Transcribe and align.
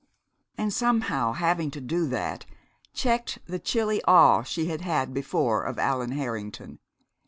And 0.57 0.73
somehow 0.73 1.33
having 1.33 1.69
to 1.69 1.79
do 1.79 2.07
that 2.07 2.47
checked 2.91 3.37
the 3.45 3.59
chilly 3.59 4.01
awe 4.07 4.41
she 4.41 4.65
had 4.65 4.81
had 4.81 5.13
before 5.13 5.61
of 5.63 5.77
Allan 5.77 6.13
Harrington. 6.13 6.79